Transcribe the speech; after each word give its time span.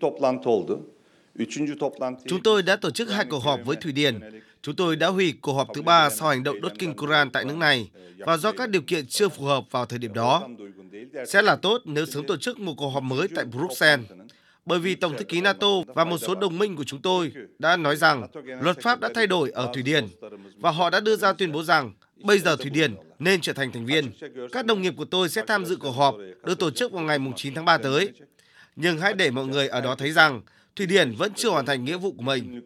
toplantı 0.00 0.50
oldu. 0.50 0.80
Üçüncü 1.36 1.78
toplantı 1.78 2.28
Chúng 2.28 2.42
tôi 2.42 2.62
đã 2.62 2.76
tổ 2.76 2.90
chức 2.90 3.10
hai 3.10 3.24
cuộc 3.24 3.38
họp 3.38 3.60
với 3.64 3.76
Thụy 3.76 3.92
Điển. 3.92 4.20
Chúng 4.62 4.76
tôi 4.76 4.96
đã 4.96 5.08
hủy 5.08 5.34
cuộc 5.40 5.52
họp 5.52 5.68
thứ 5.74 5.82
ba 5.82 6.10
sau 6.10 6.28
hành 6.28 6.42
động 6.42 6.60
đốt 6.60 6.72
kinh 6.78 6.94
Qur'an 6.94 7.30
tại 7.30 7.44
nước 7.44 7.56
này 7.56 7.90
và 8.18 8.36
do 8.36 8.52
các 8.52 8.70
điều 8.70 8.82
kiện 8.82 9.06
chưa 9.06 9.28
phù 9.28 9.44
hợp 9.44 9.64
vào 9.70 9.86
thời 9.86 9.98
điểm 9.98 10.14
đó. 10.14 10.48
Sẽ 11.26 11.42
là 11.42 11.56
tốt 11.56 11.82
nếu 11.84 12.06
sớm 12.06 12.26
tổ 12.26 12.36
chức 12.36 12.60
một 12.60 12.74
cuộc 12.76 12.88
họp 12.88 13.02
mới 13.02 13.28
tại 13.34 13.44
Bruxelles, 13.44 14.06
bởi 14.66 14.78
vì 14.78 14.94
Tổng 14.94 15.16
thư 15.16 15.24
ký 15.24 15.40
NATO 15.40 15.66
và 15.86 16.04
một 16.04 16.18
số 16.18 16.34
đồng 16.34 16.58
minh 16.58 16.76
của 16.76 16.84
chúng 16.84 17.02
tôi 17.02 17.32
đã 17.58 17.76
nói 17.76 17.96
rằng 17.96 18.26
luật 18.60 18.82
pháp 18.82 19.00
đã 19.00 19.10
thay 19.14 19.26
đổi 19.26 19.50
ở 19.50 19.70
Thụy 19.74 19.82
Điển 19.82 20.04
và 20.56 20.70
họ 20.70 20.90
đã 20.90 21.00
đưa 21.00 21.16
ra 21.16 21.32
tuyên 21.32 21.52
bố 21.52 21.62
rằng 21.62 21.92
bây 22.24 22.38
giờ 22.38 22.56
Thụy 22.56 22.70
Điển 22.70 22.94
nên 23.18 23.40
trở 23.40 23.52
thành 23.52 23.72
thành 23.72 23.86
viên. 23.86 24.10
Các 24.52 24.66
đồng 24.66 24.82
nghiệp 24.82 24.94
của 24.96 25.04
tôi 25.04 25.28
sẽ 25.28 25.44
tham 25.46 25.64
dự 25.64 25.76
cuộc 25.76 25.90
họp 25.90 26.16
được 26.44 26.58
tổ 26.58 26.70
chức 26.70 26.92
vào 26.92 27.02
ngày 27.02 27.18
9 27.36 27.54
tháng 27.54 27.64
3 27.64 27.78
tới. 27.78 28.12
Nhưng 28.80 28.98
hãy 28.98 29.14
để 29.14 29.30
mọi 29.30 29.46
người 29.46 29.68
ở 29.68 29.80
đó 29.80 29.94
thấy 29.94 30.12
rằng 30.12 30.42
Thụy 30.76 30.86
Điển 30.86 31.12
vẫn 31.18 31.32
chưa 31.34 31.50
hoàn 31.50 31.66
thành 31.66 31.84
nghĩa 31.84 31.96
vụ 31.96 32.12
của 32.12 32.22
mình. 32.22 32.60